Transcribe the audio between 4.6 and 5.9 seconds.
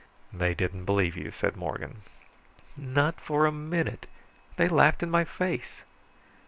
laughed in my face."